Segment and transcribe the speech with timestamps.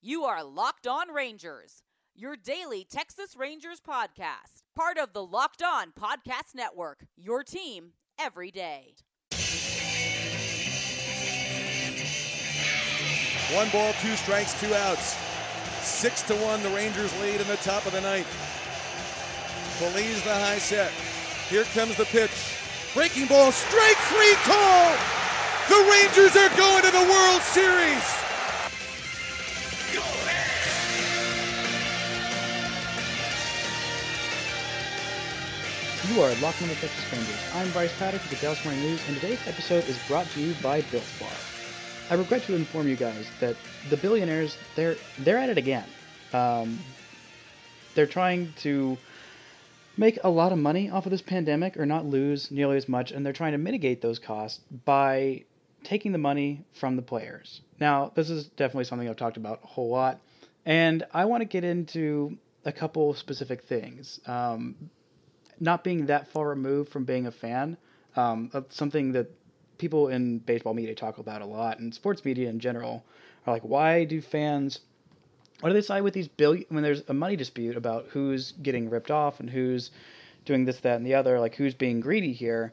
[0.00, 1.82] You are Locked On Rangers,
[2.14, 8.52] your daily Texas Rangers podcast, part of the Locked On Podcast Network, your team every
[8.52, 8.94] day.
[13.52, 15.16] One ball, two strikes, two outs.
[15.82, 18.28] Six to one, the Rangers lead in the top of the ninth.
[19.80, 20.92] Feliz the high set.
[21.50, 22.30] Here comes the pitch.
[22.94, 24.94] Breaking ball, strike three call.
[25.68, 28.27] The Rangers are going to the World Series.
[36.22, 37.38] Are Locked On the Texas Rangers.
[37.54, 40.52] I'm Bryce Paddock with the Dallas Morning News, and today's episode is brought to you
[40.60, 41.30] by Built Bar.
[42.10, 43.54] I regret to inform you guys that
[43.88, 45.84] the billionaires they're they're at it again.
[46.32, 46.80] Um,
[47.94, 48.98] they're trying to
[49.96, 53.12] make a lot of money off of this pandemic, or not lose nearly as much,
[53.12, 55.44] and they're trying to mitigate those costs by
[55.84, 57.60] taking the money from the players.
[57.78, 60.18] Now, this is definitely something I've talked about a whole lot,
[60.66, 64.18] and I want to get into a couple specific things.
[64.26, 64.90] Um,
[65.60, 67.76] not being that far removed from being a fan,
[68.16, 69.30] um, something that
[69.78, 73.04] people in baseball media talk about a lot, and sports media in general
[73.46, 74.80] are like, why do fans?
[75.60, 78.90] Why do they side with these billion when there's a money dispute about who's getting
[78.90, 79.90] ripped off and who's
[80.44, 81.40] doing this, that, and the other?
[81.40, 82.72] Like who's being greedy here?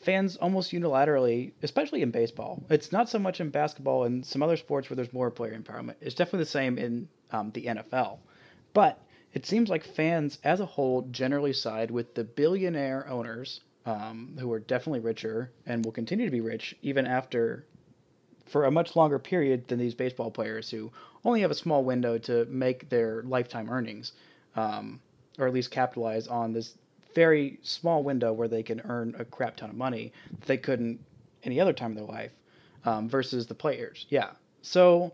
[0.00, 2.62] Fans almost unilaterally, especially in baseball.
[2.70, 5.96] It's not so much in basketball and some other sports where there's more player empowerment.
[6.00, 8.18] It's definitely the same in um, the NFL,
[8.72, 8.98] but
[9.32, 14.52] it seems like fans as a whole generally side with the billionaire owners um, who
[14.52, 17.64] are definitely richer and will continue to be rich even after
[18.46, 20.90] for a much longer period than these baseball players who
[21.24, 24.12] only have a small window to make their lifetime earnings
[24.56, 25.00] um,
[25.38, 26.74] or at least capitalize on this
[27.14, 30.98] very small window where they can earn a crap ton of money that they couldn't
[31.44, 32.32] any other time in their life
[32.84, 34.06] um, versus the players.
[34.08, 34.30] Yeah.
[34.62, 35.12] So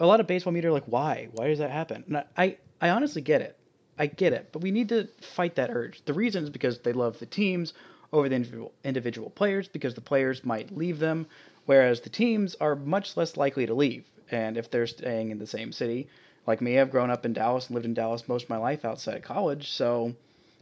[0.00, 1.28] a lot of baseball media are like why?
[1.32, 2.04] Why does that happen?
[2.06, 3.56] And I, I honestly get it.
[3.98, 6.04] I get it, but we need to fight that urge.
[6.04, 7.72] The reason is because they love the teams
[8.12, 11.26] over the individual individual players because the players might leave them,
[11.64, 14.04] whereas the teams are much less likely to leave.
[14.30, 16.08] And if they're staying in the same city,
[16.46, 18.84] like me, I've grown up in Dallas and lived in Dallas most of my life
[18.84, 20.14] outside of college, so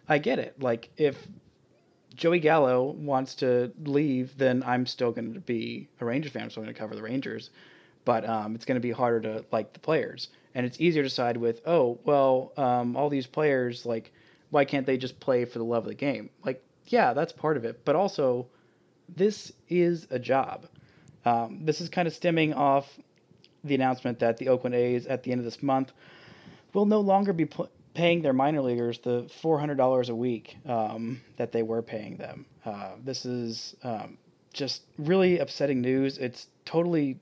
[0.09, 0.63] I get it.
[0.63, 1.27] Like if
[2.15, 6.51] Joey Gallo wants to leave, then I'm still going to be a Rangers fan, I'm
[6.51, 7.51] still going to cover the Rangers.
[8.05, 11.11] But um, it's going to be harder to like the players and it's easier to
[11.11, 14.13] side with oh well um, all these players like
[14.51, 16.31] why can't they just play for the love of the game?
[16.45, 18.47] Like yeah that's part of it but also
[19.09, 20.67] this is a job.
[21.25, 22.99] Um, this is kind of stemming off
[23.65, 25.93] the announcement that the oakland a's at the end of this month
[26.73, 31.53] will no longer be pl- paying their minor leaguers the $400 a week um, that
[31.53, 32.47] they were paying them.
[32.65, 34.17] Uh, this is um,
[34.53, 36.19] just really upsetting news.
[36.19, 37.19] It's totally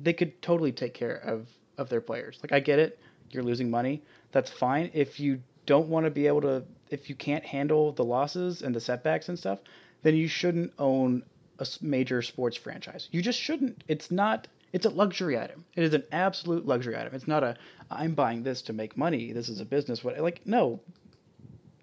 [0.00, 1.48] they could totally take care of
[1.78, 2.38] of their players.
[2.42, 2.98] Like I get it,
[3.30, 4.02] you're losing money.
[4.32, 4.90] That's fine.
[4.92, 8.74] If you don't want to be able to if you can't handle the losses and
[8.74, 9.58] the setbacks and stuff,
[10.02, 11.22] then you shouldn't own
[11.58, 13.08] a major sports franchise.
[13.10, 13.84] You just shouldn't.
[13.88, 15.64] It's not it's a luxury item.
[15.76, 17.14] It is an absolute luxury item.
[17.14, 17.56] It's not a
[17.90, 19.32] I'm buying this to make money.
[19.32, 20.04] This is a business.
[20.04, 20.80] What like no.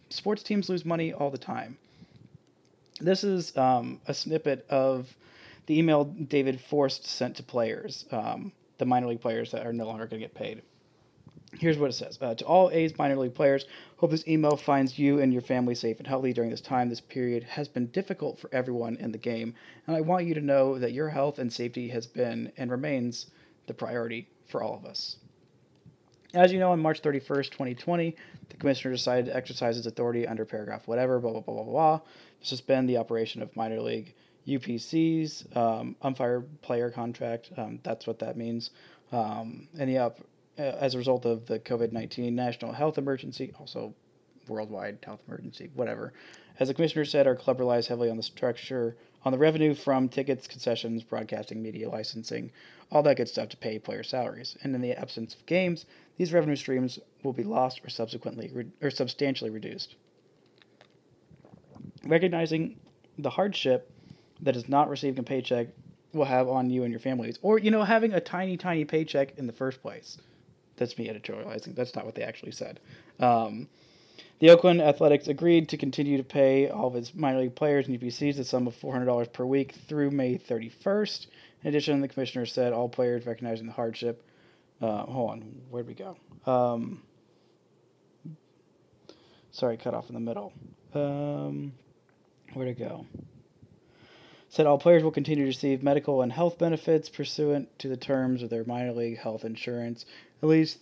[0.10, 1.78] Sports teams lose money all the time.
[3.00, 5.16] This is um, a snippet of
[5.66, 8.06] the email David Forst sent to players.
[8.12, 10.64] Um, the minor league players that are no longer going to get paid.
[11.54, 13.66] Here's what it says uh, To all A's minor league players,
[13.98, 16.90] hope this email finds you and your family safe and healthy during this time.
[16.90, 19.54] This period has been difficult for everyone in the game,
[19.86, 23.28] and I want you to know that your health and safety has been and remains
[23.68, 25.18] the priority for all of us.
[26.34, 28.16] As you know, on March 31st, 2020,
[28.50, 31.98] the commissioner decided to exercise his authority under paragraph whatever, blah, blah, blah, blah, blah,
[31.98, 34.16] to suspend the operation of minor league
[34.48, 37.52] UPCs, um, umpire player contract.
[37.58, 38.72] Um, that's what that means.
[39.12, 40.10] Um, and yeah,
[40.58, 43.94] uh, as a result of the COVID 19 national health emergency, also
[44.48, 46.14] worldwide health emergency, whatever.
[46.60, 50.10] As the commissioner said, our club relies heavily on the structure, on the revenue from
[50.10, 52.52] tickets, concessions, broadcasting, media licensing,
[52.92, 54.58] all that good stuff to pay player salaries.
[54.62, 55.86] And in the absence of games,
[56.18, 59.96] these revenue streams will be lost or subsequently re- or substantially reduced.
[62.04, 62.80] Recognizing
[63.18, 63.92] the hardship
[64.42, 65.68] that is not receiving a paycheck
[66.14, 69.38] will have on you and your families, or you know, having a tiny, tiny paycheck
[69.38, 70.18] in the first place.
[70.78, 71.76] That's me editorializing.
[71.76, 72.80] That's not what they actually said.
[73.20, 73.68] Um,
[74.40, 78.00] the Oakland Athletics agreed to continue to pay all of its minor league players and
[78.00, 81.28] UPCs the sum of $400 per week through May 31st.
[81.62, 84.26] In addition, the commissioner said all players recognizing the hardship.
[84.82, 86.18] Uh, hold on, where'd we go?
[86.52, 87.04] Um,
[89.52, 90.52] sorry, cut off in the middle.
[90.96, 91.74] Um,
[92.54, 93.06] where'd it go?
[94.52, 98.44] Said all players will continue to receive medical and health benefits pursuant to the terms
[98.44, 100.06] of their minor league health insurance,
[100.44, 100.78] at least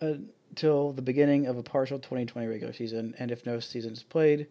[0.00, 4.46] until the beginning of a partial 2020 regular season, and if no season is played,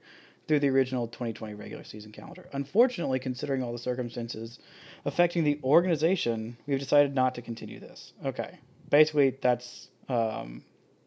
[0.48, 2.48] through the original 2020 regular season calendar.
[2.54, 4.60] Unfortunately, considering all the circumstances
[5.04, 8.14] affecting the organization, we've decided not to continue this.
[8.24, 8.60] Okay.
[8.88, 10.64] Basically, that's um,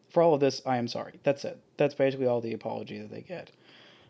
[0.09, 0.61] for all of this.
[0.65, 1.13] I am sorry.
[1.23, 1.57] That's it.
[1.77, 3.51] That's basically all the apology that they get.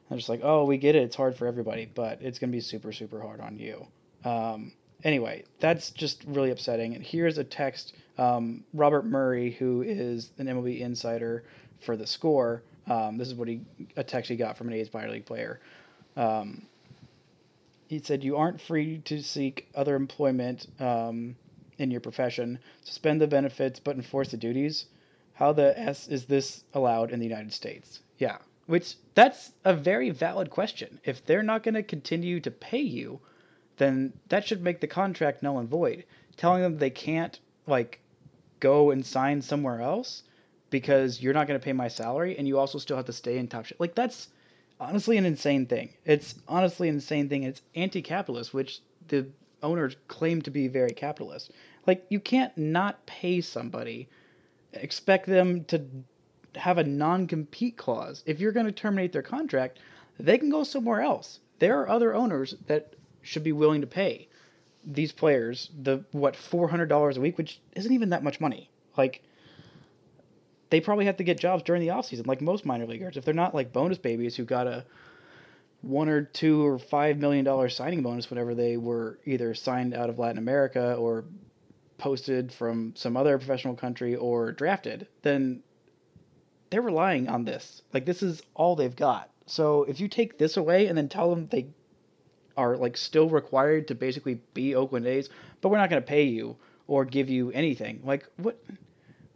[0.09, 1.03] I'm just like, oh, we get it.
[1.03, 3.85] It's hard for everybody, but it's going to be super, super hard on you.
[4.23, 4.71] Um,
[5.03, 6.95] anyway, that's just really upsetting.
[6.95, 11.43] And here's a text um, Robert Murray, who is an MLB insider
[11.79, 13.61] for the score, um, this is what he
[13.95, 15.59] a text he got from an A's minor league player.
[16.15, 16.65] Um,
[17.87, 21.35] he said, "You aren't free to seek other employment um,
[21.77, 22.59] in your profession.
[22.81, 24.85] Suspend the benefits, but enforce the duties.
[25.33, 27.99] How the s is this allowed in the United States?
[28.17, 30.99] Yeah, which that's a very valid question.
[31.03, 33.19] If they're not going to continue to pay you,
[33.77, 36.03] then that should make the contract null and void.
[36.35, 37.99] Telling them they can't like
[38.59, 40.23] go and sign somewhere else
[40.69, 43.37] because you're not going to pay my salary and you also still have to stay
[43.37, 43.79] in top shit.
[43.79, 44.27] Like that's
[44.79, 45.93] honestly an insane thing.
[46.05, 47.43] It's honestly an insane thing.
[47.43, 49.27] It's anti-capitalist, which the
[49.63, 51.51] owners claim to be very capitalist.
[51.85, 54.09] Like you can't not pay somebody,
[54.73, 55.85] expect them to
[56.57, 58.23] have a non-compete clause.
[58.25, 59.79] If you're going to terminate their contract,
[60.19, 61.39] they can go somewhere else.
[61.59, 64.27] There are other owners that should be willing to pay
[64.85, 68.69] these players the what $400 a week, which isn't even that much money.
[68.95, 69.21] Like
[70.69, 73.17] they probably have to get jobs during the offseason, like most minor leaguers.
[73.17, 74.85] If they're not like bonus babies who got a
[75.81, 80.09] one or two or five million dollar signing bonus whenever they were either signed out
[80.09, 81.25] of Latin America or
[81.97, 85.61] posted from some other professional country or drafted, then
[86.69, 87.81] they're relying on this.
[87.93, 89.29] Like this is all they've got.
[89.45, 91.67] So if you take this away and then tell them they
[92.57, 95.29] are like still required to basically be Oakland A's,
[95.61, 98.01] but we're not going to pay you or give you anything.
[98.03, 98.61] Like what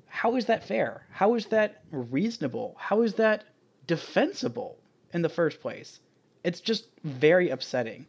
[0.07, 1.05] how is that fair?
[1.11, 2.75] How is that reasonable?
[2.77, 3.45] How is that
[3.87, 4.77] defensible
[5.13, 5.99] in the first place?
[6.43, 8.07] It's just very upsetting.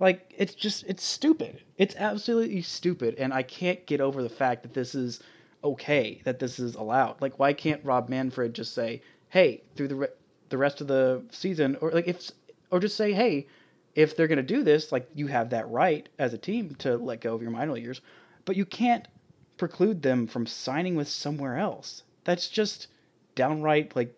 [0.00, 1.62] Like it's just it's stupid.
[1.78, 5.20] It's absolutely stupid and I can't get over the fact that this is
[5.64, 7.20] okay, that this is allowed.
[7.20, 10.16] Like why can't Rob Manfred just say, "Hey, through the re-
[10.48, 12.30] the rest of the season or like if
[12.70, 13.46] or just say, "Hey,
[13.94, 16.96] if they're going to do this, like you have that right as a team to
[16.96, 18.00] let go of your minor leaguers,
[18.44, 19.08] but you can't
[19.56, 22.02] preclude them from signing with somewhere else.
[22.24, 22.88] That's just
[23.34, 24.14] downright like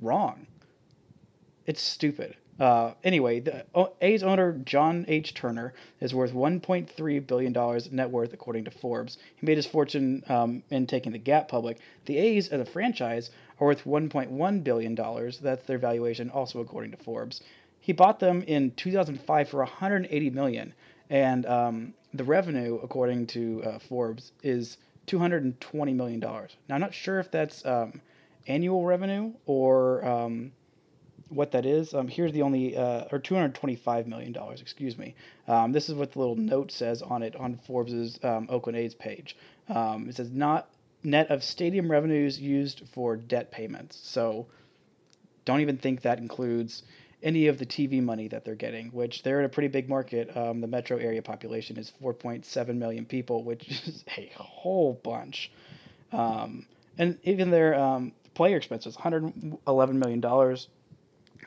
[0.00, 0.46] wrong.
[1.66, 2.36] It's stupid.
[2.60, 3.64] Uh, anyway, the
[4.02, 5.34] A's owner John H.
[5.34, 9.18] Turner is worth 1.3 billion dollars net worth according to Forbes.
[9.36, 11.78] He made his fortune um, in taking the Gap public.
[12.04, 15.38] The A's as a franchise are worth 1.1 billion dollars.
[15.38, 17.40] That's their valuation, also according to Forbes.
[17.80, 20.72] He bought them in 2005 for 180 million,
[21.10, 24.76] and um, the revenue, according to uh, Forbes, is
[25.08, 26.20] $220 million.
[26.20, 28.00] Now, I'm not sure if that's um,
[28.46, 30.52] annual revenue or um,
[31.32, 31.94] what that is.
[31.94, 35.14] Um, here's the only, uh, or $225 million, excuse me.
[35.48, 38.94] Um, this is what the little note says on it on Forbes's um, Oakland A's
[38.94, 39.36] page.
[39.68, 40.68] Um, it says not
[41.04, 43.98] net of stadium revenues used for debt payments.
[44.02, 44.46] So
[45.44, 46.82] don't even think that includes
[47.22, 50.36] any of the TV money that they're getting, which they're in a pretty big market.
[50.36, 55.50] Um, the metro area population is 4.7 million people, which is a whole bunch.
[56.12, 56.66] Um,
[56.98, 60.68] and even their um, player expenses, 111 million dollars.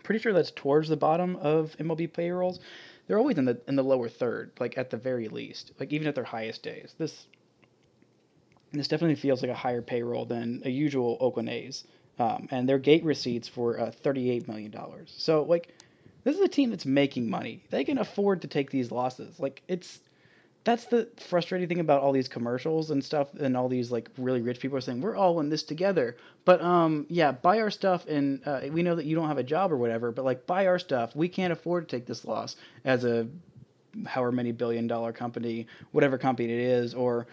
[0.06, 2.60] Pretty sure that's towards the bottom of MLB payrolls.
[3.08, 6.08] They're always in the in the lower third, like at the very least, like even
[6.08, 6.94] at their highest days.
[7.00, 7.26] This
[8.72, 11.86] this definitely feels like a higher payroll than a usual Oakland A's.
[12.20, 14.74] Um, and their gate receipts were uh, $38 million.
[15.08, 15.74] So, like,
[16.24, 17.64] this is a team that's making money.
[17.72, 19.40] They can afford to take these losses.
[19.40, 20.02] Like, it's
[20.66, 24.42] that's the frustrating thing about all these commercials and stuff, and all these like really
[24.42, 26.18] rich people are saying we're all in this together.
[26.44, 29.44] But um, yeah, buy our stuff, and uh, we know that you don't have a
[29.44, 30.12] job or whatever.
[30.12, 31.16] But like, buy our stuff.
[31.16, 33.28] We can't afford to take this loss as a
[34.08, 37.28] however many billion dollar company, whatever company it is, or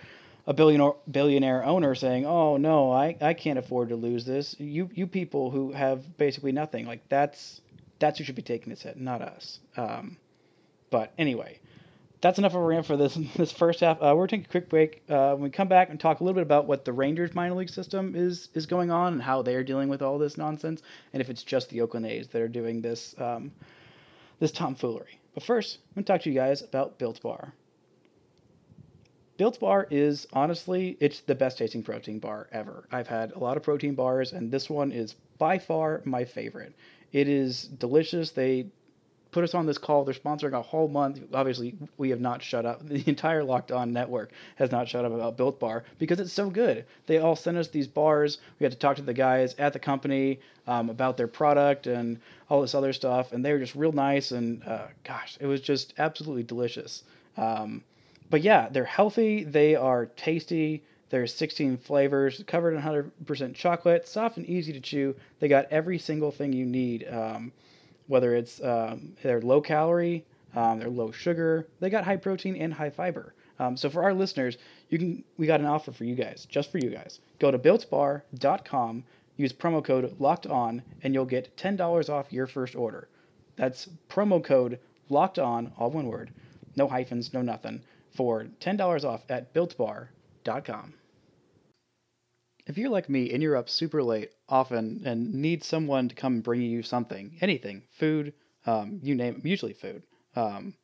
[0.46, 4.90] a billionaire billionaire owner saying, "Oh no, I, I can't afford to lose this." You
[4.92, 7.62] you people who have basically nothing, like that's
[7.98, 9.58] that's who should be taking this hit, not us.
[9.78, 10.18] Um,
[10.90, 11.58] but anyway,
[12.22, 13.98] that's enough of a rant for this this first half.
[14.00, 15.02] Uh, we're taking a quick break.
[15.10, 17.56] Uh, when we come back and talk a little bit about what the Rangers minor
[17.56, 20.80] league system is is going on and how they're dealing with all this nonsense,
[21.12, 23.52] and if it's just the Oakland A's that are doing this um,
[24.38, 25.18] this tomfoolery.
[25.34, 27.52] But first, I'm to talk to you guys about Built Bar.
[29.36, 32.86] Built Bar is honestly, it's the best tasting protein bar ever.
[32.92, 36.74] I've had a lot of protein bars, and this one is by far my favorite.
[37.12, 38.30] It is delicious.
[38.30, 38.66] They
[39.32, 40.04] put us on this call.
[40.04, 41.20] They're sponsoring a whole month.
[41.32, 42.82] Obviously, we have not shut up.
[42.92, 46.50] The entire Locked On network has not shut up about Built Bar because it's so
[46.50, 46.84] good.
[47.06, 48.38] They all sent us these bars.
[48.58, 52.20] We had to talk to the guys at the company um, about their product and
[52.50, 54.30] all this other stuff, and they were just real nice.
[54.30, 57.02] And uh, gosh, it was just absolutely delicious.
[57.38, 57.82] Um,
[58.28, 59.44] but yeah, they're healthy.
[59.44, 60.82] They are tasty.
[61.08, 65.14] There's 16 flavors, covered in 100% chocolate, soft and easy to chew.
[65.40, 67.06] They got every single thing you need.
[67.08, 67.52] Um,
[68.12, 70.22] whether it's um, they're low calorie,
[70.54, 73.32] um, they're low sugar, they got high protein and high fiber.
[73.58, 74.58] Um, so for our listeners,
[74.90, 77.20] you can we got an offer for you guys, just for you guys.
[77.38, 79.04] Go to builtbar.com,
[79.38, 83.08] use promo code locked on, and you'll get ten dollars off your first order.
[83.56, 84.78] That's promo code
[85.08, 86.32] locked on, all one word,
[86.76, 90.92] no hyphens, no nothing, for ten dollars off at builtbar.com.
[92.66, 96.40] If you're like me and you're up super late often and need someone to come
[96.40, 98.34] bring you something, anything, food,
[98.66, 100.04] um, you name it, usually food,
[100.36, 100.74] um,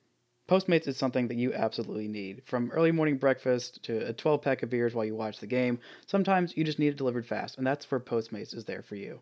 [0.49, 2.43] Postmates is something that you absolutely need.
[2.47, 5.79] From early morning breakfast to a 12 pack of beers while you watch the game,
[6.07, 9.21] sometimes you just need it delivered fast, and that's where Postmates is there for you.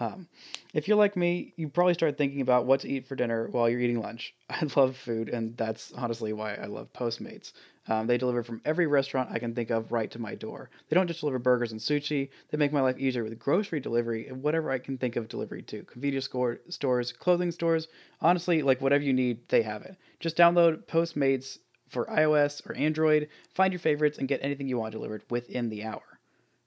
[0.00, 0.28] Um,
[0.74, 3.68] if you're like me, you probably start thinking about what to eat for dinner while
[3.68, 4.32] you're eating lunch.
[4.50, 7.52] I love food, and that's honestly why I love Postmates.
[7.88, 10.70] Um, they deliver from every restaurant I can think of right to my door.
[10.88, 14.28] They don't just deliver burgers and sushi, they make my life easier with grocery delivery
[14.28, 15.82] and whatever I can think of delivery to.
[15.84, 17.88] Convenience store, stores, clothing stores,
[18.20, 19.96] honestly, like whatever you need, they have it.
[20.20, 24.92] Just download Postmates for iOS or Android, find your favorites, and get anything you want
[24.92, 26.17] delivered within the hour.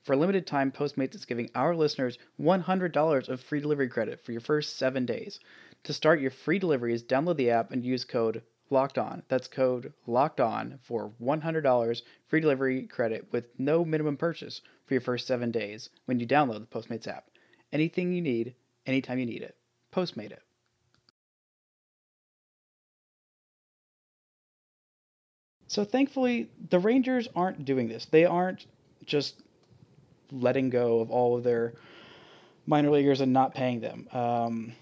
[0.04, 4.32] For a limited time, Postmates is giving our listeners $100 of free delivery credit for
[4.32, 5.40] your first seven days.
[5.84, 8.42] To start your free deliveries, download the app and use code
[8.72, 9.22] locked on.
[9.28, 15.02] That's code locked on for $100 free delivery credit with no minimum purchase for your
[15.02, 17.30] first seven days when you download the Postmates app.
[17.72, 18.56] Anything you need,
[18.88, 19.56] anytime you need it.
[19.94, 20.42] Postmate it.
[25.68, 28.06] So thankfully, the Rangers aren't doing this.
[28.06, 28.66] They aren't
[29.06, 29.42] just
[30.32, 31.74] letting go of all of their
[32.66, 34.08] minor leaguers and not paying them.
[34.12, 34.74] Um,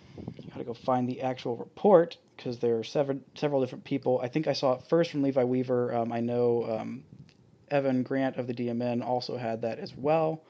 [0.50, 4.20] got to go find the actual report because there are several several different people.
[4.22, 5.94] I think I saw it first from Levi Weaver.
[5.96, 7.03] Um, I know um,
[7.70, 10.44] Evan Grant of the DMN also had that as well.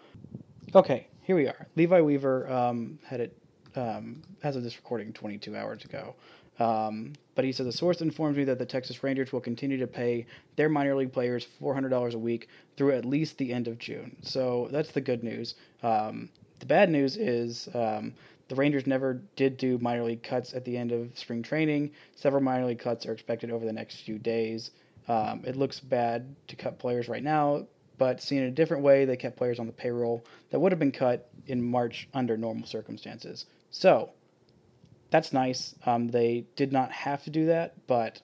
[0.75, 1.67] Okay, here we are.
[1.75, 3.37] Levi Weaver um, had it
[3.75, 6.15] um, as of this recording 22 hours ago.
[6.59, 9.87] Um, but he says a source informs me that the Texas Rangers will continue to
[9.87, 10.25] pay
[10.57, 14.17] their minor league players $400 a week through at least the end of June.
[14.21, 15.55] So that's the good news.
[15.81, 18.13] Um, the bad news is um,
[18.49, 21.91] the Rangers never did do minor league cuts at the end of spring training.
[22.15, 24.71] Several minor league cuts are expected over the next few days.
[25.07, 27.65] Um, it looks bad to cut players right now,
[27.97, 30.79] but seen in a different way, they kept players on the payroll that would have
[30.79, 33.45] been cut in March under normal circumstances.
[33.71, 34.11] So,
[35.11, 35.75] that's nice.
[35.85, 38.21] Um, they did not have to do that, but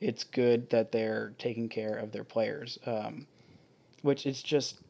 [0.00, 2.78] it's good that they're taking care of their players.
[2.86, 3.26] Um,
[4.02, 4.80] which is just,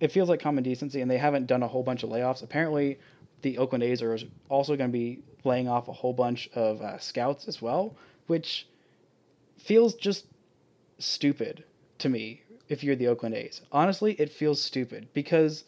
[0.00, 2.42] it feels like common decency, and they haven't done a whole bunch of layoffs.
[2.42, 2.98] Apparently,
[3.42, 4.18] the Oakland A's are
[4.48, 7.94] also going to be laying off a whole bunch of uh, scouts as well,
[8.26, 8.66] which
[9.56, 10.26] feels just
[10.98, 11.62] stupid
[11.98, 13.60] to me if you're the Oakland A's.
[13.70, 15.64] Honestly, it feels stupid because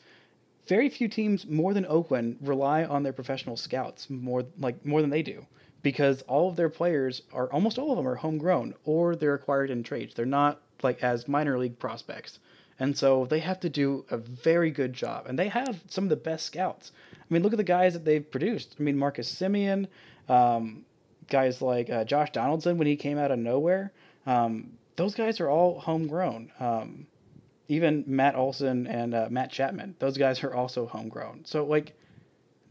[0.67, 5.11] very few teams more than Oakland rely on their professional scouts more like more than
[5.11, 5.47] they do
[5.83, 9.71] because all of their players are almost all of them are homegrown or they're acquired
[9.71, 10.15] in trades.
[10.15, 12.39] They're not like as minor league prospects.
[12.79, 15.27] And so they have to do a very good job.
[15.27, 16.93] And they have some of the best scouts.
[17.13, 18.77] I mean, look at the guys that they've produced.
[18.79, 19.87] I mean, Marcus Semien,
[20.29, 20.85] um,
[21.29, 23.93] guys like uh, Josh Donaldson when he came out of nowhere.
[24.27, 26.53] Um, those guys are all homegrown.
[26.59, 27.07] Um,
[27.71, 31.45] even Matt Olson and uh, Matt Chapman, those guys are also homegrown.
[31.45, 31.95] So like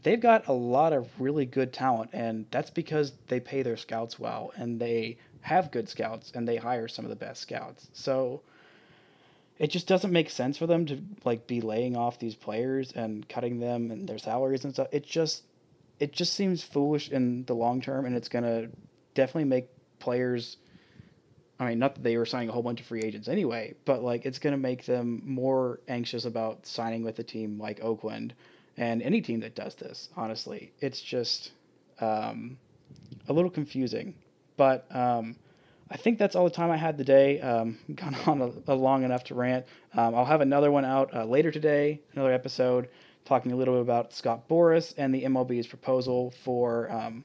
[0.02, 4.18] they've got a lot of really good talent and that's because they pay their scouts
[4.18, 7.88] well and they have good scouts and they hire some of the best scouts.
[7.94, 8.42] So
[9.58, 13.26] it just doesn't make sense for them to like be laying off these players and
[13.26, 14.88] cutting them and their salaries and stuff.
[14.92, 15.44] It just
[15.98, 18.68] it just seems foolish in the long term and it's going to
[19.14, 20.58] definitely make players
[21.60, 24.02] I mean, not that they were signing a whole bunch of free agents anyway, but
[24.02, 28.34] like it's going to make them more anxious about signing with a team like Oakland
[28.78, 30.08] and any team that does this.
[30.16, 31.52] Honestly, it's just
[32.00, 32.56] um,
[33.28, 34.14] a little confusing.
[34.56, 35.36] But um,
[35.90, 37.40] I think that's all the time I had today.
[37.40, 39.66] Um, gone on a, a long enough to rant.
[39.94, 42.88] Um, I'll have another one out uh, later today, another episode
[43.26, 47.22] talking a little bit about Scott Boras and the MLB's proposal for um,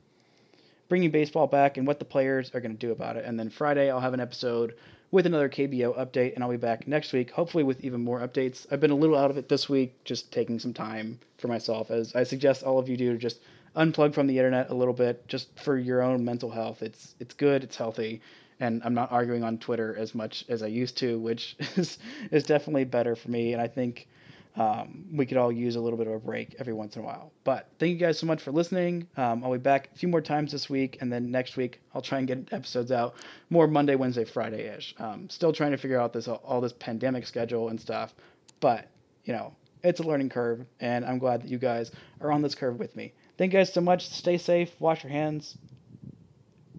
[0.87, 3.25] bringing baseball back and what the players are going to do about it.
[3.25, 4.75] And then Friday, I'll have an episode
[5.11, 8.65] with another KBO update, and I'll be back next week, hopefully with even more updates.
[8.71, 11.89] I've been a little out of it this week, just taking some time for myself,
[11.91, 13.39] as I suggest all of you do just
[13.75, 16.81] unplug from the internet a little bit just for your own mental health.
[16.81, 18.21] It's it's good, it's healthy,
[18.59, 21.97] and I'm not arguing on Twitter as much as I used to, which is
[22.31, 23.53] is definitely better for me.
[23.53, 24.07] And I think
[24.57, 27.05] um, we could all use a little bit of a break every once in a
[27.05, 27.31] while.
[27.43, 29.07] But thank you guys so much for listening.
[29.17, 32.01] Um, I'll be back a few more times this week, and then next week I'll
[32.01, 33.15] try and get episodes out
[33.49, 34.95] more Monday, Wednesday, Friday ish.
[34.97, 38.13] Um, still trying to figure out this all this pandemic schedule and stuff,
[38.59, 38.87] but
[39.25, 42.55] you know it's a learning curve, and I'm glad that you guys are on this
[42.55, 43.13] curve with me.
[43.37, 44.07] Thank you guys so much.
[44.09, 45.57] Stay safe, wash your hands,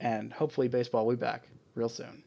[0.00, 2.25] and hopefully baseball will be back real soon.